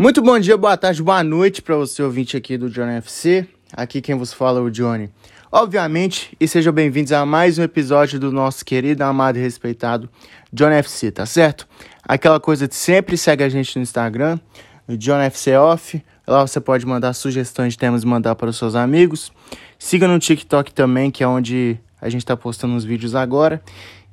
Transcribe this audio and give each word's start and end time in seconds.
Muito 0.00 0.22
bom 0.22 0.38
dia, 0.38 0.56
boa 0.56 0.78
tarde, 0.78 1.02
boa 1.02 1.22
noite 1.22 1.60
para 1.60 1.76
você 1.76 2.02
ouvinte 2.02 2.34
aqui 2.34 2.56
do 2.56 2.70
Johnny 2.70 2.92
FC. 2.92 3.46
Aqui 3.70 4.00
quem 4.00 4.14
vos 4.14 4.32
fala 4.32 4.58
é 4.58 4.62
o 4.62 4.70
Johnny. 4.70 5.10
Obviamente, 5.52 6.34
e 6.40 6.48
sejam 6.48 6.72
bem-vindos 6.72 7.12
a 7.12 7.26
mais 7.26 7.58
um 7.58 7.62
episódio 7.62 8.18
do 8.18 8.32
nosso 8.32 8.64
querido, 8.64 9.04
amado 9.04 9.36
e 9.36 9.42
respeitado 9.42 10.08
Johnny 10.50 10.76
FC, 10.76 11.10
tá 11.10 11.26
certo? 11.26 11.68
Aquela 12.02 12.40
coisa 12.40 12.66
de 12.66 12.74
sempre 12.74 13.18
segue 13.18 13.44
a 13.44 13.48
gente 13.50 13.76
no 13.76 13.82
Instagram, 13.82 14.40
John 14.88 15.18
FC 15.18 15.54
Off. 15.58 16.02
Lá 16.26 16.46
você 16.46 16.62
pode 16.62 16.86
mandar 16.86 17.12
sugestões 17.12 17.74
de 17.74 17.78
temas 17.78 18.02
e 18.02 18.06
mandar 18.06 18.34
para 18.36 18.48
os 18.48 18.56
seus 18.56 18.74
amigos. 18.74 19.30
Siga 19.78 20.08
no 20.08 20.18
TikTok 20.18 20.72
também, 20.72 21.10
que 21.10 21.22
é 21.22 21.28
onde 21.28 21.78
a 22.00 22.08
gente 22.08 22.22
está 22.22 22.34
postando 22.34 22.74
os 22.74 22.86
vídeos 22.86 23.14
agora. 23.14 23.62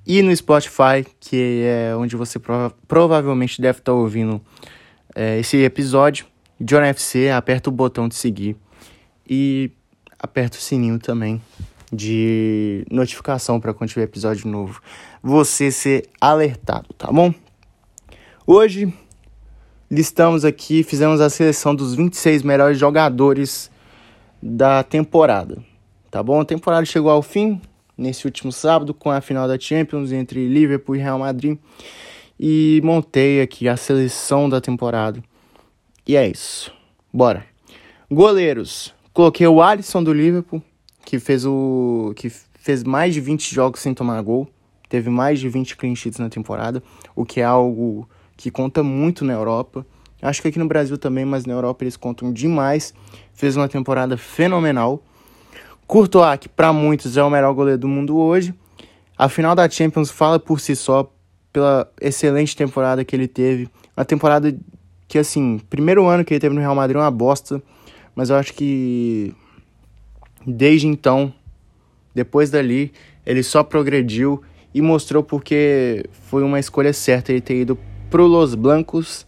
E 0.05 0.21
no 0.21 0.35
Spotify, 0.35 1.05
que 1.17 1.63
é 1.63 1.95
onde 1.95 2.17
você 2.17 2.39
prova 2.39 2.75
provavelmente 2.89 3.61
deve 3.61 3.79
estar 3.79 3.93
tá 3.93 3.97
ouvindo 3.97 4.41
é, 5.17 5.39
esse 5.39 5.57
episódio. 5.57 6.27
John 6.61 6.81
FC, 6.81 7.31
aperta 7.31 7.69
o 7.69 7.73
botão 7.73 8.07
de 8.07 8.13
seguir. 8.13 8.55
E 9.27 9.71
aperta 10.19 10.57
o 10.57 10.61
sininho 10.61 10.99
também 10.99 11.41
de 11.91 12.85
notificação 12.91 13.59
para 13.59 13.73
quando 13.73 13.89
tiver 13.89 14.03
episódio 14.03 14.47
novo 14.47 14.81
você 15.23 15.71
ser 15.71 16.07
alertado, 16.19 16.93
tá 16.97 17.11
bom? 17.11 17.33
Hoje 18.45 18.93
listamos 19.89 20.43
aqui, 20.43 20.83
fizemos 20.83 21.21
a 21.21 21.29
seleção 21.29 21.73
dos 21.73 21.95
26 21.95 22.43
melhores 22.43 22.77
jogadores 22.77 23.71
da 24.41 24.83
temporada, 24.83 25.63
tá 26.11 26.21
bom? 26.21 26.41
A 26.41 26.45
temporada 26.45 26.85
chegou 26.85 27.09
ao 27.09 27.21
fim 27.21 27.61
nesse 27.97 28.25
último 28.25 28.51
sábado 28.51 28.93
com 28.93 29.09
a 29.09 29.21
final 29.21 29.47
da 29.47 29.57
Champions 29.57 30.11
entre 30.11 30.47
Liverpool 30.47 30.95
e 30.95 30.99
Real 30.99 31.19
Madrid 31.19 31.57
e 32.39 32.81
montei 32.83 33.41
aqui 33.41 33.67
a 33.67 33.77
seleção 33.77 34.47
da 34.47 34.61
temporada. 34.61 35.23
E 36.07 36.15
é 36.15 36.27
isso. 36.27 36.71
Bora. 37.13 37.45
Goleiros. 38.09 38.93
Coloquei 39.13 39.47
o 39.47 39.61
Alisson 39.61 40.03
do 40.03 40.13
Liverpool, 40.13 40.61
que 41.03 41.19
fez 41.19 41.45
o 41.45 42.13
que 42.15 42.29
fez 42.29 42.83
mais 42.83 43.13
de 43.13 43.21
20 43.21 43.53
jogos 43.53 43.79
sem 43.79 43.93
tomar 43.93 44.21
gol, 44.21 44.47
teve 44.89 45.09
mais 45.09 45.39
de 45.39 45.49
20 45.49 45.75
clean 45.75 45.95
sheets 45.95 46.19
na 46.19 46.29
temporada, 46.29 46.83
o 47.15 47.25
que 47.25 47.39
é 47.39 47.43
algo 47.43 48.07
que 48.35 48.51
conta 48.51 48.83
muito 48.83 49.25
na 49.25 49.33
Europa. 49.33 49.85
Acho 50.21 50.41
que 50.41 50.47
aqui 50.47 50.59
no 50.59 50.67
Brasil 50.67 50.97
também, 50.97 51.25
mas 51.25 51.45
na 51.45 51.53
Europa 51.53 51.83
eles 51.83 51.97
contam 51.97 52.31
demais. 52.31 52.93
Fez 53.33 53.55
uma 53.55 53.67
temporada 53.67 54.17
fenomenal. 54.17 55.01
Courtois, 55.85 56.39
que 56.39 56.49
para 56.49 56.73
muitos 56.73 57.17
é 57.17 57.23
o 57.23 57.29
melhor 57.29 57.53
goleiro 57.53 57.79
do 57.79 57.87
mundo 57.87 58.17
hoje. 58.17 58.53
A 59.17 59.29
final 59.29 59.55
da 59.55 59.69
Champions 59.69 60.11
fala 60.11 60.39
por 60.39 60.59
si 60.59 60.75
só 60.75 61.11
pela 61.57 61.91
excelente 61.99 62.55
temporada 62.55 63.03
que 63.03 63.15
ele 63.15 63.27
teve. 63.27 63.67
Uma 63.97 64.05
temporada 64.05 64.55
que, 65.07 65.17
assim, 65.17 65.59
primeiro 65.71 66.05
ano 66.05 66.23
que 66.23 66.31
ele 66.31 66.39
teve 66.39 66.53
no 66.53 66.61
Real 66.61 66.75
Madrid 66.75 66.97
é 66.97 66.99
uma 66.99 67.09
bosta, 67.09 67.59
mas 68.15 68.29
eu 68.29 68.35
acho 68.35 68.53
que 68.53 69.33
desde 70.45 70.85
então, 70.85 71.33
depois 72.13 72.51
dali, 72.51 72.93
ele 73.25 73.41
só 73.41 73.63
progrediu 73.63 74.39
e 74.71 74.83
mostrou 74.83 75.23
porque 75.23 76.05
foi 76.29 76.43
uma 76.43 76.59
escolha 76.59 76.93
certa 76.93 77.31
ele 77.31 77.41
ter 77.41 77.61
ido 77.61 77.75
pro 78.11 78.27
Los 78.27 78.53
Blancos 78.53 79.25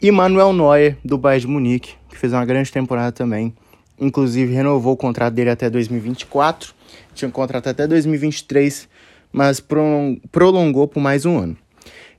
e 0.00 0.10
Manuel 0.10 0.54
Neuer 0.54 0.96
do 1.04 1.18
Bayern 1.18 1.42
de 1.42 1.46
Munique, 1.48 1.96
que 2.08 2.16
fez 2.16 2.32
uma 2.32 2.46
grande 2.46 2.72
temporada 2.72 3.12
também. 3.12 3.54
Inclusive 4.00 4.54
renovou 4.54 4.94
o 4.94 4.96
contrato 4.96 5.34
dele 5.34 5.50
até 5.50 5.68
2024, 5.68 6.72
tinha 7.14 7.28
um 7.28 7.32
contrato 7.32 7.68
até 7.68 7.86
2023, 7.86 8.88
mas 9.32 9.60
prolongou 9.60 10.88
por 10.88 11.00
mais 11.00 11.24
um 11.24 11.38
ano. 11.38 11.56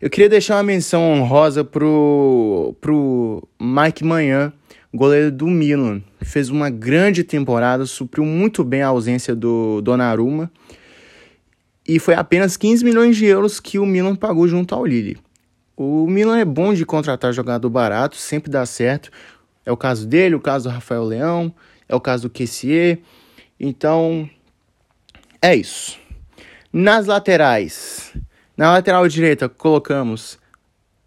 Eu 0.01 0.09
queria 0.09 0.29
deixar 0.29 0.55
uma 0.55 0.63
menção 0.63 1.01
honrosa 1.01 1.63
pro, 1.63 2.75
pro 2.79 3.47
Mike 3.59 4.03
Manhã, 4.03 4.53
goleiro 4.93 5.31
do 5.31 5.47
Milan, 5.47 6.01
fez 6.21 6.49
uma 6.49 6.69
grande 6.69 7.23
temporada, 7.23 7.85
supriu 7.85 8.25
muito 8.25 8.63
bem 8.63 8.81
a 8.81 8.87
ausência 8.87 9.35
do 9.35 9.81
Donnarumma, 9.81 10.49
e 11.87 11.99
foi 11.99 12.13
apenas 12.13 12.55
15 12.55 12.85
milhões 12.85 13.17
de 13.17 13.25
euros 13.25 13.59
que 13.59 13.79
o 13.79 13.85
Milan 13.85 14.15
pagou 14.15 14.47
junto 14.47 14.73
ao 14.73 14.85
Lille. 14.85 15.17
O 15.75 16.07
Milan 16.07 16.37
é 16.37 16.45
bom 16.45 16.73
de 16.73 16.85
contratar 16.85 17.33
jogador 17.33 17.69
barato, 17.69 18.15
sempre 18.15 18.51
dá 18.51 18.65
certo. 18.65 19.09
É 19.65 19.71
o 19.71 19.77
caso 19.77 20.05
dele, 20.05 20.35
o 20.35 20.39
caso 20.39 20.69
do 20.69 20.73
Rafael 20.73 21.03
Leão, 21.03 21.53
é 21.87 21.95
o 21.95 21.99
caso 21.99 22.23
do 22.23 22.29
Kessier. 22.29 22.99
Então, 23.59 24.29
é 25.41 25.55
isso. 25.55 25.97
Nas 26.71 27.07
laterais, 27.07 28.13
na 28.55 28.71
lateral 28.71 29.07
direita 29.07 29.49
colocamos 29.49 30.37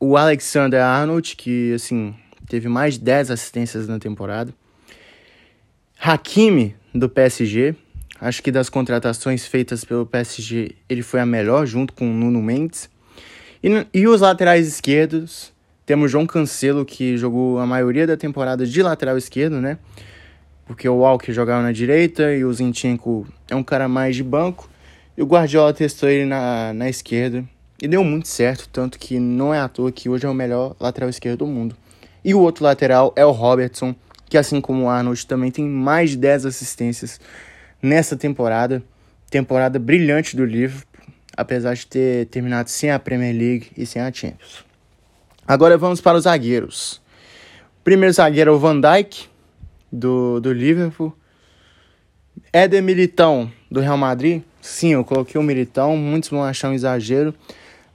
o 0.00 0.16
Alexander 0.16 0.82
Arnold, 0.82 1.36
que 1.36 1.72
assim, 1.74 2.16
teve 2.48 2.68
mais 2.68 2.94
de 2.94 3.00
10 3.04 3.30
assistências 3.30 3.86
na 3.86 3.96
temporada. 4.00 4.52
Hakimi 6.00 6.74
do 6.92 7.08
PSG, 7.08 7.76
acho 8.20 8.42
que 8.42 8.50
das 8.50 8.68
contratações 8.68 9.46
feitas 9.46 9.84
pelo 9.84 10.04
PSG, 10.04 10.74
ele 10.88 11.02
foi 11.02 11.20
a 11.20 11.26
melhor 11.26 11.64
junto 11.64 11.92
com 11.92 12.10
o 12.10 12.12
Nuno 12.12 12.42
Mendes. 12.42 12.90
E, 13.62 13.86
e 13.94 14.08
os 14.08 14.20
laterais 14.20 14.66
esquerdos, 14.66 15.52
temos 15.86 16.10
João 16.10 16.26
Cancelo, 16.26 16.84
que 16.84 17.16
jogou 17.16 17.60
a 17.60 17.66
maioria 17.66 18.04
da 18.04 18.16
temporada 18.16 18.66
de 18.66 18.82
lateral 18.82 19.16
esquerdo, 19.16 19.60
né? 19.60 19.78
Porque 20.66 20.88
o 20.88 20.96
Walker 20.96 21.32
jogava 21.32 21.62
na 21.62 21.70
direita 21.70 22.34
e 22.34 22.44
o 22.44 22.52
Zinchenko 22.52 23.28
é 23.48 23.54
um 23.54 23.62
cara 23.62 23.86
mais 23.86 24.16
de 24.16 24.24
banco. 24.24 24.71
E 25.16 25.22
o 25.22 25.26
Guardiola 25.26 25.72
testou 25.72 26.08
ele 26.08 26.24
na, 26.24 26.72
na 26.72 26.88
esquerda 26.88 27.44
e 27.80 27.88
deu 27.88 28.02
muito 28.02 28.28
certo, 28.28 28.68
tanto 28.68 28.98
que 28.98 29.18
não 29.18 29.52
é 29.52 29.60
à 29.60 29.68
toa 29.68 29.92
que 29.92 30.08
hoje 30.08 30.26
é 30.26 30.28
o 30.28 30.34
melhor 30.34 30.74
lateral 30.80 31.10
esquerdo 31.10 31.40
do 31.40 31.46
mundo. 31.46 31.76
E 32.24 32.34
o 32.34 32.40
outro 32.40 32.64
lateral 32.64 33.12
é 33.16 33.26
o 33.26 33.30
Robertson, 33.30 33.94
que 34.28 34.38
assim 34.38 34.60
como 34.60 34.84
o 34.84 34.88
Arnold 34.88 35.26
também 35.26 35.50
tem 35.50 35.64
mais 35.64 36.10
de 36.10 36.16
10 36.16 36.46
assistências 36.46 37.20
nessa 37.82 38.16
temporada. 38.16 38.82
Temporada 39.30 39.78
brilhante 39.78 40.36
do 40.36 40.44
Liverpool 40.44 40.92
apesar 41.36 41.74
de 41.74 41.86
ter 41.86 42.26
terminado 42.26 42.70
sem 42.70 42.90
a 42.90 42.98
Premier 42.98 43.34
League 43.34 43.70
e 43.76 43.86
sem 43.86 44.00
a 44.00 44.12
Champions. 44.12 44.64
Agora 45.46 45.76
vamos 45.76 46.00
para 46.00 46.16
os 46.16 46.24
zagueiros. 46.24 47.00
Primeiro 47.82 48.12
zagueiro 48.12 48.50
é 48.50 48.54
o 48.54 48.58
Van 48.58 48.80
Dijk, 48.80 49.28
do, 49.90 50.40
do 50.40 50.52
Liverpool. 50.52 51.12
Éder 52.52 52.82
Militão, 52.82 53.50
do 53.70 53.80
Real 53.80 53.96
Madrid. 53.96 54.42
Sim, 54.62 54.90
eu 54.92 55.04
coloquei 55.04 55.40
o 55.40 55.42
Militão, 55.42 55.96
muitos 55.96 56.30
vão 56.30 56.44
achar 56.44 56.70
um 56.70 56.72
exagero, 56.72 57.34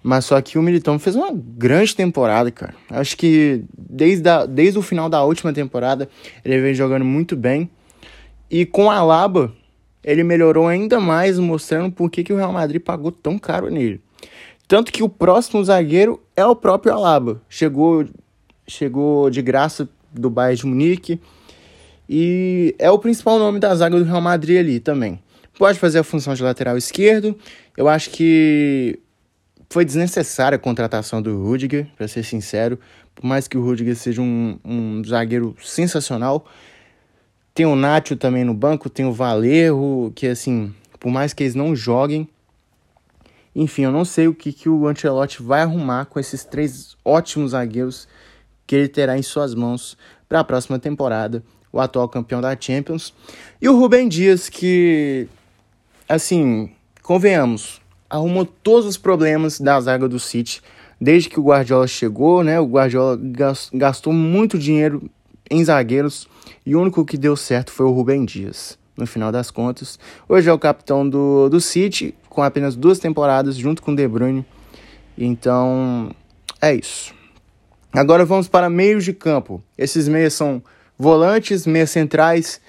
mas 0.04 0.26
só 0.26 0.42
que 0.42 0.58
o 0.58 0.62
Militão 0.62 1.00
fez 1.00 1.16
uma 1.16 1.32
grande 1.34 1.96
temporada, 1.96 2.52
cara. 2.52 2.76
Acho 2.90 3.16
que 3.16 3.64
desde, 3.78 4.28
a, 4.28 4.46
desde 4.46 4.78
o 4.78 4.82
final 4.82 5.08
da 5.08 5.24
última 5.24 5.54
temporada 5.54 6.10
ele 6.44 6.60
vem 6.60 6.74
jogando 6.74 7.06
muito 7.06 7.38
bem. 7.38 7.70
E 8.52 8.66
com 8.66 8.92
a 8.92 9.02
Laba, 9.02 9.54
ele 10.04 10.26
melhorou 10.26 10.68
ainda 10.68 11.00
mais, 11.00 11.40
mostrando 11.40 11.90
por 11.90 12.12
que, 12.12 12.22
que 12.22 12.34
o 12.34 12.38
Real 12.38 12.52
Madrid 12.52 12.82
pagou 12.82 13.14
tão 13.14 13.40
caro 13.40 13.70
nele. 13.70 14.02
Tanto 14.68 14.92
que 14.92 15.02
o 15.02 15.08
próximo 15.08 15.64
zagueiro 15.64 16.22
é 16.36 16.46
o 16.46 16.54
próprio 16.56 16.94
Alaba. 16.94 17.42
Chegou, 17.48 18.06
chegou 18.68 19.30
de 19.30 19.42
graça 19.42 19.88
do 20.12 20.30
Bayern 20.30 20.58
de 20.58 20.66
Munique 20.66 21.22
e 22.10 22.76
é 22.78 22.92
o 22.92 23.00
principal 23.00 23.40
nome 23.40 23.58
da 23.58 23.74
zaga 23.74 23.98
do 23.98 24.04
Real 24.04 24.20
Madrid 24.20 24.60
ali 24.60 24.82
também. 24.82 25.22
Pode 25.58 25.80
fazer 25.80 26.00
a 26.00 26.04
função 26.04 26.34
de 26.34 26.44
lateral 26.44 26.78
esquerdo. 26.78 27.38
Eu 27.76 27.88
acho 27.88 28.12
que 28.12 29.00
foi 29.70 29.84
desnecessária 29.84 30.56
a 30.56 30.60
contratação 30.60 31.22
do 31.22 31.44
Rudiger, 31.44 31.88
para 31.96 32.08
ser 32.08 32.24
sincero. 32.24 32.80
Por 33.16 33.26
mais 33.26 33.48
que 33.48 33.58
o 33.58 33.62
Rudiger 33.62 33.96
seja 33.96 34.22
um, 34.22 34.60
um 34.64 35.04
zagueiro 35.04 35.56
sensacional, 35.64 36.46
tem 37.54 37.66
o 37.66 37.76
Nacho 37.76 38.16
também 38.16 38.44
no 38.44 38.54
banco, 38.54 38.88
tem 38.90 39.06
o 39.06 39.12
Valerro, 39.12 40.14
que 40.16 40.28
assim, 40.28 40.74
por 41.00 41.10
mais 41.10 41.34
que 41.34 41.44
eles 41.44 41.56
não 41.56 41.76
joguem, 41.76 42.30
enfim, 43.56 43.86
eu 43.86 43.92
não 43.92 44.06
sei 44.06 44.28
o 44.28 44.36
que, 44.36 44.54
que 44.54 44.70
o 44.70 44.88
Ancelotti 44.88 45.42
vai 45.42 45.62
arrumar 45.62 46.06
com 46.06 46.20
esses 46.20 46.46
três 46.46 46.96
ótimos 47.04 47.52
zagueiros 47.52 48.08
que 48.68 48.76
ele 48.76 48.88
terá 48.88 49.18
em 49.18 49.24
suas 49.24 49.56
mãos 49.56 49.98
para 50.30 50.42
a 50.42 50.44
próxima 50.44 50.78
temporada, 50.78 51.44
o 51.74 51.80
atual 51.80 52.08
campeão 52.08 52.40
da 52.40 52.56
Champions. 52.60 53.12
E 53.60 53.68
o 53.68 53.76
Rubem 53.76 54.08
Dias, 54.08 54.48
que, 54.48 55.28
assim, 56.08 56.70
convenhamos, 57.02 57.82
arrumou 58.10 58.46
todos 58.46 58.86
os 58.86 58.98
problemas 58.98 59.60
da 59.60 59.80
zaga 59.80 60.08
do 60.08 60.20
City 60.20 60.62
desde 61.00 61.30
que 61.30 61.40
o 61.40 61.44
Guardiola 61.44 61.88
chegou, 61.88 62.44
né? 62.44 62.60
O 62.60 62.66
Guardiola 62.66 63.20
gastou 63.74 64.12
muito 64.12 64.58
dinheiro 64.58 65.10
em 65.50 65.64
zagueiros 65.64 66.28
e 66.66 66.76
o 66.76 66.82
único 66.82 67.06
que 67.06 67.18
deu 67.18 67.36
certo 67.36 67.72
foi 67.72 67.86
o 67.86 67.92
Rubem 67.92 68.26
Dias, 68.26 68.78
no 68.98 69.06
final 69.06 69.32
das 69.32 69.52
contas. 69.52 70.00
Hoje 70.28 70.50
é 70.50 70.54
o 70.54 70.60
capitão 70.60 71.08
do, 71.08 71.50
do 71.50 71.62
City, 71.62 72.16
com 72.30 72.42
apenas 72.42 72.76
duas 72.76 73.00
temporadas, 73.00 73.56
junto 73.56 73.82
com 73.82 73.92
o 73.92 73.96
De 73.96 74.08
Bruyne. 74.08 74.46
Então, 75.18 76.12
é 76.62 76.74
isso. 76.76 77.14
Agora 77.94 78.26
vamos 78.26 78.48
para 78.48 78.70
meios 78.70 79.06
de 79.06 79.14
campo. 79.14 79.64
Esses 79.78 80.08
meias 80.08 80.34
são 80.34 80.62
volantes, 80.98 81.66
meias 81.66 81.92
centrais 81.92 82.60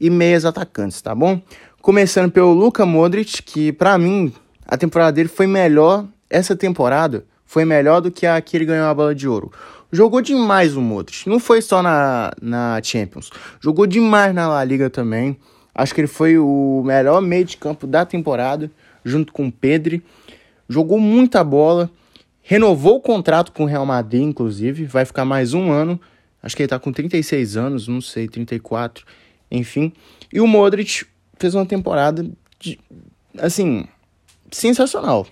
e 0.00 0.10
meias 0.10 0.44
atacantes, 0.44 1.00
tá 1.00 1.14
bom? 1.14 1.40
Começando 1.80 2.30
pelo 2.30 2.52
Luka 2.52 2.84
Modric, 2.86 3.42
que 3.42 3.72
para 3.72 3.96
mim 3.98 4.32
a 4.66 4.76
temporada 4.76 5.12
dele 5.12 5.28
foi 5.28 5.46
melhor, 5.46 6.06
essa 6.28 6.56
temporada 6.56 7.24
foi 7.44 7.64
melhor 7.64 8.00
do 8.00 8.10
que 8.10 8.26
a 8.26 8.40
que 8.40 8.56
ele 8.56 8.64
ganhou 8.64 8.86
a 8.86 8.94
bola 8.94 9.14
de 9.14 9.28
ouro. 9.28 9.52
Jogou 9.92 10.20
demais 10.20 10.76
o 10.76 10.80
Modric. 10.80 11.28
Não 11.28 11.38
foi 11.38 11.62
só 11.62 11.80
na, 11.80 12.32
na 12.42 12.80
Champions. 12.82 13.30
Jogou 13.60 13.86
demais 13.86 14.34
na 14.34 14.48
La 14.48 14.64
Liga 14.64 14.90
também. 14.90 15.36
Acho 15.72 15.94
que 15.94 16.00
ele 16.00 16.08
foi 16.08 16.36
o 16.36 16.82
melhor 16.84 17.22
meio 17.22 17.44
de 17.44 17.56
campo 17.56 17.86
da 17.86 18.04
temporada, 18.04 18.68
junto 19.04 19.32
com 19.32 19.46
o 19.46 19.52
Pedri. 19.52 20.02
Jogou 20.68 20.98
muita 20.98 21.44
bola. 21.44 21.88
Renovou 22.42 22.96
o 22.96 23.00
contrato 23.00 23.52
com 23.52 23.62
o 23.62 23.66
Real 23.66 23.86
Madrid, 23.86 24.22
inclusive. 24.22 24.84
Vai 24.84 25.04
ficar 25.04 25.24
mais 25.24 25.54
um 25.54 25.70
ano. 25.70 26.00
Acho 26.42 26.56
que 26.56 26.62
ele 26.62 26.68
tá 26.68 26.78
com 26.78 26.92
36 26.92 27.56
anos, 27.56 27.86
não 27.86 28.00
sei, 28.00 28.26
34. 28.26 29.04
Enfim. 29.50 29.92
E 30.32 30.40
o 30.40 30.46
Modric 30.46 31.06
fez 31.38 31.54
uma 31.54 31.66
temporada, 31.66 32.26
de, 32.58 32.78
assim, 33.38 33.86
sensacional. 34.50 35.26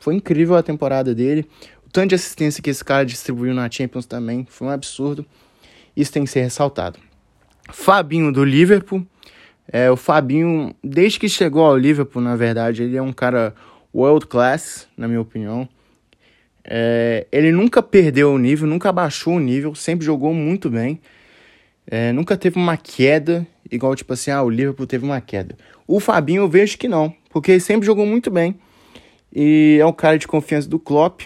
Foi 0.00 0.14
incrível 0.14 0.56
a 0.56 0.62
temporada 0.62 1.14
dele. 1.14 1.46
O 1.86 1.90
tanto 1.90 2.10
de 2.10 2.14
assistência 2.14 2.62
que 2.62 2.70
esse 2.70 2.84
cara 2.84 3.04
distribuiu 3.04 3.54
na 3.54 3.70
Champions 3.70 4.06
também 4.06 4.46
foi 4.48 4.68
um 4.68 4.70
absurdo. 4.70 5.24
Isso 5.96 6.12
tem 6.12 6.24
que 6.24 6.30
ser 6.30 6.42
ressaltado. 6.42 6.98
Fabinho 7.70 8.32
do 8.32 8.44
Liverpool. 8.44 9.06
É, 9.70 9.90
o 9.90 9.96
Fabinho, 9.96 10.74
desde 10.82 11.18
que 11.18 11.28
chegou 11.28 11.64
ao 11.64 11.76
Liverpool, 11.76 12.22
na 12.22 12.36
verdade, 12.36 12.82
ele 12.82 12.96
é 12.96 13.02
um 13.02 13.12
cara 13.12 13.54
world 13.94 14.26
class, 14.26 14.88
na 14.96 15.06
minha 15.06 15.20
opinião. 15.20 15.68
É, 16.64 17.26
ele 17.32 17.50
nunca 17.50 17.82
perdeu 17.82 18.32
o 18.32 18.38
nível, 18.38 18.66
nunca 18.66 18.90
abaixou 18.90 19.34
o 19.34 19.40
nível, 19.40 19.74
sempre 19.74 20.04
jogou 20.04 20.32
muito 20.32 20.70
bem. 20.70 21.00
É, 21.86 22.12
nunca 22.12 22.36
teve 22.36 22.58
uma 22.58 22.76
queda, 22.76 23.46
igual 23.70 23.94
tipo 23.94 24.12
assim, 24.12 24.30
ah, 24.30 24.42
o 24.42 24.50
Liverpool 24.50 24.86
teve 24.86 25.04
uma 25.04 25.20
queda. 25.20 25.56
O 25.86 26.00
Fabinho 26.00 26.42
eu 26.42 26.48
vejo 26.48 26.78
que 26.78 26.88
não, 26.88 27.14
porque 27.30 27.52
ele 27.52 27.60
sempre 27.60 27.86
jogou 27.86 28.06
muito 28.06 28.30
bem. 28.30 28.58
E 29.34 29.78
é 29.80 29.86
um 29.86 29.92
cara 29.92 30.18
de 30.18 30.26
confiança 30.26 30.68
do 30.68 30.78
Klopp. 30.78 31.22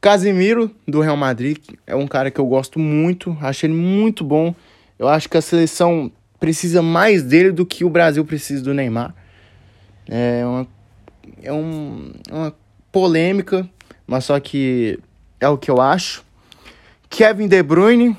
Casemiro, 0.00 0.70
do 0.88 1.00
Real 1.00 1.16
Madrid, 1.16 1.58
é 1.86 1.94
um 1.94 2.06
cara 2.06 2.30
que 2.30 2.40
eu 2.40 2.46
gosto 2.46 2.78
muito, 2.78 3.36
acho 3.40 3.66
ele 3.66 3.74
muito 3.74 4.24
bom. 4.24 4.54
Eu 4.98 5.08
acho 5.08 5.28
que 5.28 5.36
a 5.36 5.42
seleção 5.42 6.10
precisa 6.38 6.80
mais 6.80 7.22
dele 7.22 7.52
do 7.52 7.66
que 7.66 7.84
o 7.84 7.90
Brasil 7.90 8.24
precisa 8.24 8.64
do 8.64 8.72
Neymar. 8.72 9.14
É 10.08 10.44
uma, 10.44 10.66
é 11.42 11.52
um, 11.52 12.12
é 12.30 12.34
uma 12.34 12.54
polêmica, 12.90 13.68
mas 14.06 14.24
só 14.24 14.40
que 14.40 14.98
é 15.38 15.48
o 15.48 15.58
que 15.58 15.70
eu 15.70 15.80
acho. 15.80 16.24
Kevin 17.10 17.46
De 17.46 17.62
Bruyne, 17.62 18.16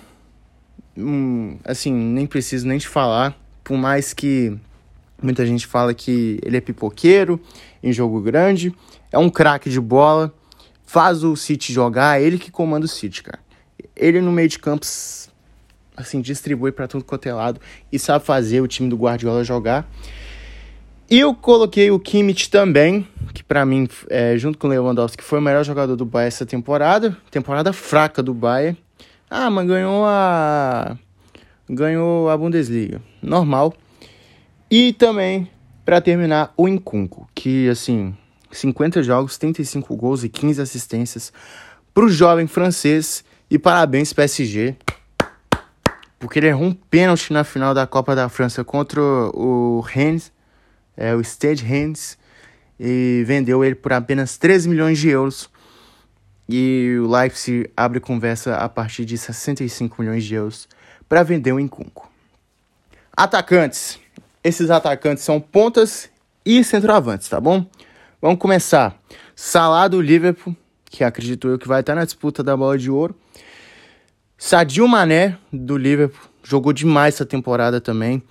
hum, 0.98 1.58
assim, 1.64 1.92
nem 1.94 2.26
preciso 2.26 2.68
nem 2.68 2.78
te 2.78 2.88
falar, 2.88 3.38
por 3.64 3.78
mais 3.78 4.14
que 4.14 4.58
muita 5.22 5.46
gente 5.46 5.68
fala 5.68 5.94
que 5.94 6.40
ele 6.44 6.58
é 6.58 6.62
pipoqueiro 6.62 7.40
em 7.84 7.94
jogo 7.94 8.20
grande, 8.22 8.74
é 9.12 9.18
um 9.18 9.30
craque 9.30 9.70
de 9.70 9.80
bola 9.80 10.34
faz 10.92 11.24
o 11.24 11.38
City 11.38 11.72
jogar, 11.72 12.20
é 12.20 12.24
ele 12.26 12.38
que 12.38 12.52
comanda 12.52 12.86
o 12.86 12.90
City, 12.90 13.24
cara. 13.24 13.40
Ele 13.96 14.20
no 14.20 14.30
meio 14.30 14.50
de 14.50 14.60
campos, 14.60 15.30
assim, 15.96 16.20
distribui 16.20 16.74
para 16.74 16.86
tudo 16.86 17.06
quanto 17.06 17.28
é 17.28 17.34
lado 17.34 17.62
e 17.90 17.98
sabe 17.98 18.26
fazer 18.26 18.60
o 18.60 18.68
time 18.68 18.90
do 18.90 18.98
Guardiola 18.98 19.42
jogar. 19.42 19.90
E 21.10 21.18
eu 21.18 21.34
coloquei 21.34 21.90
o 21.92 21.98
Kimmich 21.98 22.50
também, 22.50 23.08
que 23.34 23.42
para 23.42 23.66
mim, 23.66 23.88
é, 24.10 24.38
junto 24.38 24.58
com 24.58 24.68
o 24.68 24.70
Lewandowski, 24.70 25.24
foi 25.24 25.40
o 25.40 25.42
melhor 25.42 25.64
jogador 25.64 25.96
do 25.96 26.06
Bayern 26.06 26.28
essa 26.28 26.46
temporada. 26.46 27.16
Temporada 27.32 27.72
fraca 27.72 28.22
do 28.22 28.34
Bayern. 28.34 28.78
Ah, 29.33 29.50
mas 29.50 29.66
ganhou 29.66 30.06
a 30.06 30.98
ganhou 31.69 32.30
a 32.30 32.36
Bundesliga. 32.36 33.01
Normal. 33.22 33.74
E 34.69 34.92
também 34.92 35.50
para 35.86 36.01
terminar 36.01 36.54
o 36.57 36.68
Incunco, 36.68 37.30
que 37.33 37.69
assim, 37.69 38.13
50 38.51 39.01
jogos, 39.01 39.38
35 39.38 39.95
gols 39.95 40.25
e 40.25 40.30
15 40.30 40.62
assistências 40.62 41.31
para 41.94 42.04
o 42.04 42.10
jovem 42.10 42.45
francês. 42.45 43.24
E 43.50 43.57
parabéns, 43.57 44.12
PSG, 44.12 44.75
porque 46.19 46.39
ele 46.39 46.48
errou 46.48 46.66
um 46.66 46.74
pênalti 46.74 47.31
na 47.31 47.45
final 47.45 47.74
da 47.74 47.88
Copa 47.88 48.13
da 48.13 48.28
França 48.28 48.66
contra 48.66 49.01
o 49.01 49.80
Rennes, 49.80 50.30
é, 50.98 51.16
o 51.16 51.22
Stade 51.22 51.63
Rennes, 51.63 52.18
e 52.78 53.24
vendeu 53.25 53.63
ele 53.63 53.75
por 53.75 53.94
apenas 53.94 54.38
13 54.38 54.68
milhões 54.68 55.00
de 55.00 55.07
euros. 55.07 55.50
E 56.53 56.98
o 57.00 57.09
Leipzig 57.09 57.71
abre 57.77 58.01
conversa 58.01 58.57
a 58.57 58.68
partir 58.68 59.06
de 59.06 59.18
65 59.18 60.01
milhões 60.01 60.25
de 60.25 60.36
euros 60.36 60.68
para 61.07 61.24
vender 61.24 61.53
o 61.53 61.59
Incunco. 61.62 62.12
Atacantes. 63.15 63.98
Esses 64.44 64.69
atacantes 64.69 65.24
são 65.24 65.39
pontas 65.39 66.09
e 66.45 66.62
centroavantes, 66.62 67.30
tá 67.30 67.39
bom? 67.39 67.65
Vamos 68.21 68.38
começar. 68.38 69.01
Salah 69.33 69.88
do 69.88 70.01
Liverpool, 70.01 70.53
que 70.89 71.06
acredito 71.06 71.48
eu 71.48 71.57
que 71.57 71.69
vai 71.69 71.80
estar 71.80 71.95
na 71.95 72.03
disputa 72.03 72.44
da 72.44 72.57
bola 72.57 72.77
de 72.77 72.92
ouro. 72.92 73.15
Sadio 74.38 74.86
Mané 74.89 75.38
do 75.54 75.77
Liverpool, 75.77 76.30
jogou 76.44 76.74
demais 76.74 77.15
essa 77.15 77.25
temporada 77.25 77.80
também. 77.80 78.21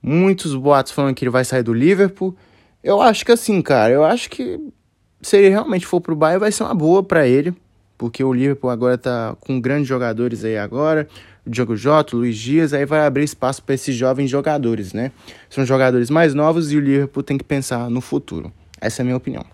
Muitos 0.00 0.54
boatos 0.54 0.92
falando 0.92 1.16
que 1.16 1.24
ele 1.24 1.32
vai 1.32 1.44
sair 1.44 1.64
do 1.64 1.74
Liverpool. 1.74 2.36
Eu 2.80 3.02
acho 3.02 3.24
que 3.24 3.32
assim, 3.32 3.60
cara, 3.60 3.92
eu 3.92 4.04
acho 4.04 4.30
que 4.30 4.72
se 5.22 5.36
ele 5.36 5.48
realmente 5.48 5.86
for 5.86 6.00
pro 6.00 6.16
Bayern 6.16 6.40
vai 6.40 6.52
ser 6.52 6.62
uma 6.62 6.74
boa 6.74 7.02
para 7.02 7.26
ele, 7.26 7.54
porque 7.98 8.24
o 8.24 8.32
Liverpool 8.32 8.70
agora 8.70 8.96
tá 8.96 9.36
com 9.40 9.60
grandes 9.60 9.86
jogadores 9.86 10.44
aí 10.44 10.56
agora, 10.56 11.06
o 11.46 11.50
Diogo 11.50 11.76
Jota, 11.76 12.16
o 12.16 12.20
Luiz 12.20 12.36
Dias, 12.36 12.72
aí 12.72 12.86
vai 12.86 13.00
abrir 13.06 13.24
espaço 13.24 13.62
para 13.62 13.74
esses 13.74 13.94
jovens 13.94 14.30
jogadores, 14.30 14.92
né? 14.92 15.12
São 15.48 15.64
jogadores 15.64 16.10
mais 16.10 16.34
novos 16.34 16.72
e 16.72 16.76
o 16.76 16.80
Liverpool 16.80 17.22
tem 17.22 17.36
que 17.36 17.44
pensar 17.44 17.90
no 17.90 18.00
futuro. 18.00 18.52
Essa 18.80 19.00
é 19.00 19.02
a 19.02 19.04
minha 19.04 19.16
opinião. 19.16 19.44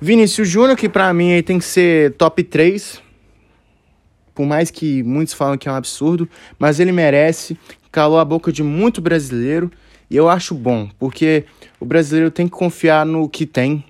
Vinícius 0.00 0.48
Júnior, 0.48 0.76
que 0.76 0.88
para 0.88 1.12
mim 1.12 1.32
aí 1.32 1.42
tem 1.42 1.58
que 1.58 1.64
ser 1.64 2.12
top 2.14 2.42
3. 2.42 3.02
Por 4.34 4.46
mais 4.46 4.70
que 4.70 5.02
muitos 5.02 5.34
falam 5.34 5.58
que 5.58 5.68
é 5.68 5.72
um 5.72 5.74
absurdo, 5.74 6.28
mas 6.58 6.78
ele 6.78 6.92
merece. 6.92 7.58
Calou 7.90 8.18
a 8.18 8.24
boca 8.24 8.52
de 8.52 8.62
muito 8.62 9.00
brasileiro. 9.00 9.70
E 10.08 10.16
eu 10.16 10.28
acho 10.28 10.54
bom, 10.54 10.88
porque 10.98 11.44
o 11.80 11.84
brasileiro 11.84 12.30
tem 12.30 12.46
que 12.46 12.52
confiar 12.52 13.04
no 13.04 13.28
que 13.28 13.44
tem. 13.44 13.84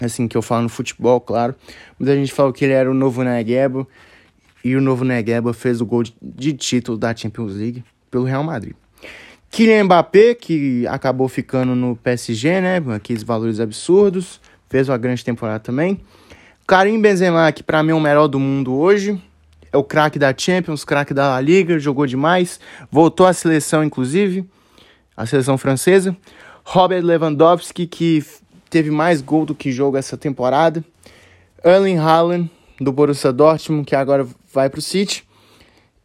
Assim 0.00 0.28
que 0.28 0.36
eu 0.36 0.42
falo 0.42 0.62
no 0.62 0.68
futebol, 0.68 1.20
claro. 1.20 1.54
Muita 1.98 2.14
gente 2.14 2.32
falou 2.32 2.52
que 2.52 2.64
ele 2.64 2.74
era 2.74 2.90
o 2.90 2.94
novo 2.94 3.22
Negueba. 3.22 3.86
E 4.64 4.76
o 4.76 4.80
novo 4.80 5.04
Negueba 5.04 5.52
fez 5.52 5.80
o 5.80 5.86
gol 5.86 6.02
de 6.20 6.52
título 6.52 6.98
da 6.98 7.14
Champions 7.14 7.54
League 7.54 7.84
pelo 8.10 8.24
Real 8.24 8.42
Madrid. 8.44 8.74
Kylian 9.50 9.84
Mbappé, 9.84 10.34
que 10.34 10.86
acabou 10.86 11.28
ficando 11.28 11.74
no 11.74 11.96
PSG, 11.96 12.60
né? 12.60 12.82
Aqueles 12.94 13.22
valores 13.22 13.60
absurdos. 13.60 14.40
Fez 14.68 14.88
uma 14.88 14.98
grande 14.98 15.24
temporada 15.24 15.60
também. 15.60 16.00
Karim 16.66 17.00
Benzema, 17.00 17.50
que 17.50 17.62
para 17.62 17.82
mim 17.82 17.92
é 17.92 17.94
o 17.94 18.00
melhor 18.00 18.28
do 18.28 18.38
mundo 18.38 18.74
hoje. 18.74 19.20
É 19.72 19.76
o 19.76 19.84
craque 19.84 20.18
da 20.18 20.34
Champions, 20.36 20.84
craque 20.84 21.14
da 21.14 21.28
La 21.28 21.40
Liga, 21.40 21.78
jogou 21.78 22.06
demais. 22.06 22.60
Voltou 22.90 23.26
à 23.26 23.32
seleção, 23.32 23.82
inclusive. 23.82 24.48
A 25.16 25.24
seleção 25.24 25.56
francesa. 25.56 26.16
Robert 26.64 27.02
Lewandowski, 27.02 27.86
que 27.86 28.22
teve 28.68 28.90
mais 28.90 29.20
gol 29.20 29.46
do 29.46 29.54
que 29.54 29.72
jogo 29.72 29.96
essa 29.96 30.16
temporada. 30.16 30.84
Erling 31.64 31.98
Haaland, 31.98 32.50
do 32.80 32.92
Borussia 32.92 33.32
Dortmund, 33.32 33.84
que 33.84 33.96
agora 33.96 34.26
vai 34.52 34.70
pro 34.70 34.80
City. 34.80 35.26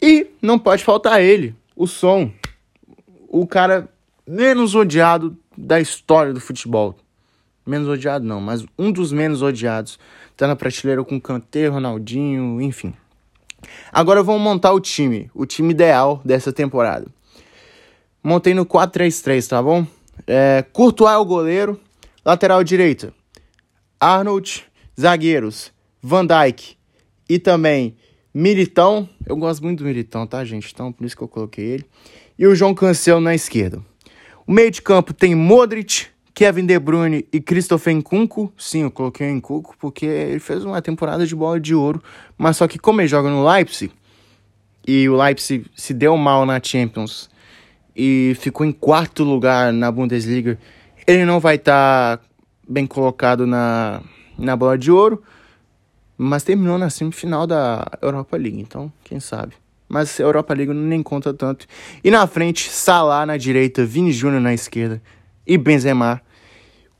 E 0.02 0.28
não 0.42 0.60
pode 0.60 0.84
faltar 0.84 1.22
ele, 1.22 1.56
o 1.76 1.88
som 1.88 2.32
o 3.34 3.48
cara 3.48 3.90
menos 4.28 4.76
odiado 4.76 5.36
da 5.58 5.82
história 5.82 6.32
do 6.32 6.40
futebol. 6.40 6.96
Menos 7.66 7.88
odiado 7.88 8.24
não, 8.24 8.40
mas 8.40 8.64
um 8.78 8.92
dos 8.92 9.12
menos 9.12 9.42
odiados. 9.42 9.98
Tá 10.38 10.46
na 10.46 10.56
prateleira 10.56 11.04
com 11.04 11.20
Kanté, 11.20 11.68
Ronaldinho, 11.68 12.62
enfim. 12.62 12.94
Agora 13.92 14.22
vamos 14.22 14.42
montar 14.42 14.72
o 14.74 14.80
time, 14.80 15.32
o 15.34 15.48
time 15.48 15.72
ideal 15.72 16.22
dessa 16.24 16.54
temporada. 16.54 17.08
Montei 18.24 18.54
no 18.54 18.68
4-3-3, 18.68 19.48
tá 19.48 19.64
bom? 19.64 19.86
É, 20.28 20.64
Courtois 20.72 21.14
é 21.14 21.18
o 21.18 21.26
goleiro, 21.26 21.80
lateral 22.26 22.64
direita. 22.64 23.14
Arnold, 24.00 24.66
zagueiros, 25.00 25.72
Van 26.02 26.26
Dijk 26.26 26.78
e 27.30 27.40
também 27.40 27.96
Militão. 28.34 29.08
Eu 29.26 29.36
gosto 29.38 29.64
muito 29.64 29.80
do 29.80 29.86
Militão, 29.86 30.28
tá, 30.28 30.44
gente? 30.44 30.72
Então 30.74 30.92
por 30.92 31.06
isso 31.06 31.16
que 31.16 31.24
eu 31.24 31.28
coloquei 31.28 31.66
ele 31.66 31.86
e 32.38 32.48
o 32.48 32.56
João 32.56 32.74
Cancelo 32.74 33.22
na 33.22 33.36
esquerda. 33.36 33.82
O 34.46 34.52
meio 34.52 34.72
de 34.72 34.82
campo 34.82 35.14
tem 35.14 35.36
Modric, 35.36 36.08
Kevin 36.34 36.66
De 36.66 36.78
Bruyne 36.80 37.26
e 37.32 37.40
Christopher 37.40 37.96
Nkunku. 37.96 38.52
Sim, 38.58 38.82
eu 38.82 38.92
coloquei 38.92 39.30
o 39.30 39.36
Nkunku 39.36 39.76
porque 39.80 40.06
ele 40.06 40.40
fez 40.40 40.66
uma 40.66 40.82
temporada 40.82 41.26
de 41.26 41.36
bola 41.36 41.60
de 41.60 41.74
ouro, 41.74 42.02
mas 42.38 42.58
só 42.58 42.68
que 42.68 42.80
como 42.80 43.02
ele 43.02 43.08
joga 43.08 43.30
no 43.30 43.48
Leipzig, 43.48 43.94
e 44.86 45.08
o 45.08 45.16
Leipzig 45.16 45.66
se 45.76 45.94
deu 45.94 46.18
mal 46.18 46.46
na 46.46 46.60
Champions 46.62 47.30
e 47.96 48.36
ficou 48.40 48.66
em 48.66 48.72
quarto 48.72 49.24
lugar 49.24 49.72
na 49.72 49.92
Bundesliga, 49.92 50.60
ele 51.06 51.26
não 51.26 51.40
vai 51.40 51.56
estar 51.56 52.18
tá 52.18 52.24
bem 52.68 52.86
colocado 52.86 53.46
na, 53.46 54.02
na 54.38 54.56
bola 54.56 54.78
de 54.78 54.92
ouro, 54.92 55.22
mas 56.18 56.44
terminou 56.44 56.78
na 56.78 56.90
semifinal 56.90 57.46
da 57.46 57.86
Europa 58.02 58.38
League, 58.38 58.60
então 58.60 58.92
quem 59.04 59.20
sabe 59.20 59.56
mas 59.94 60.20
a 60.20 60.24
Europa 60.24 60.56
League 60.56 60.74
nem 60.74 61.04
conta 61.04 61.32
tanto. 61.32 61.68
E 62.04 62.10
na 62.10 62.26
frente, 62.26 62.68
Salah 62.72 63.28
na 63.28 63.38
direita, 63.38 63.86
Vini 63.86 64.12
Júnior 64.12 64.42
na 64.42 64.52
esquerda 64.52 65.00
e 65.46 65.56
Benzema. 65.56 66.20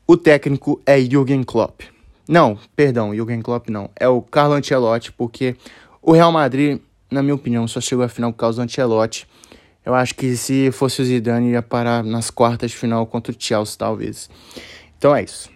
O 0.06 0.16
técnico 0.16 0.80
é 0.86 1.00
Jürgen 1.00 1.44
Klopp. 1.44 1.82
Não, 2.28 2.58
perdão, 2.76 3.16
Jürgen 3.16 3.42
Klopp 3.42 3.70
não. 3.70 3.90
É 3.96 4.08
o 4.08 4.22
Carlo 4.22 4.54
Ancelotti, 4.54 5.12
porque 5.12 5.56
O 6.04 6.12
Real 6.12 6.32
Madrid, 6.32 6.80
na 7.10 7.24
minha 7.24 7.34
opinião, 7.34 7.68
só 7.68 7.82
chegou 7.82 8.06
à 8.06 8.10
final 8.10 8.32
por 8.32 8.38
causa 8.38 8.58
do 8.58 8.66
Ancelotti. 8.66 9.26
Eu 9.86 9.94
acho 9.94 10.16
que 10.16 10.36
se 10.38 10.72
fosse 10.72 11.02
o 11.02 11.06
Zidane, 11.06 11.52
ia 11.52 11.62
parar 11.62 12.04
nas 12.04 12.30
quartas 12.30 12.72
de 12.72 12.78
final 12.78 13.06
contra 13.06 13.34
o 13.34 13.36
Chelsea, 13.38 13.76
talvez. 13.78 14.30
Então 14.98 15.16
é 15.16 15.24
isso. 15.24 15.50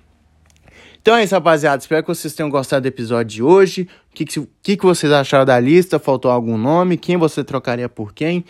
Então 1.01 1.15
é 1.15 1.23
isso, 1.23 1.33
rapaziada. 1.33 1.81
Espero 1.81 2.03
que 2.03 2.09
vocês 2.09 2.33
tenham 2.33 2.49
gostado 2.49 2.81
do 2.81 2.87
episódio 2.87 3.35
de 3.37 3.43
hoje. 3.43 3.87
O 4.11 4.15
que, 4.15 4.25
que, 4.61 4.75
que 4.75 4.85
vocês 4.85 5.11
acharam 5.11 5.45
da 5.45 5.57
lista? 5.57 5.97
Faltou 5.97 6.29
algum 6.29 6.57
nome? 6.57 6.97
Quem 6.97 7.15
você 7.15 7.43
trocaria 7.43 7.87
por 7.87 8.13
quem? 8.13 8.43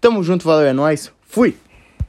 Tamo 0.00 0.22
junto, 0.22 0.44
valeu, 0.44 0.68
é 0.68 0.72
nóis. 0.72 1.10
Fui! 1.22 1.56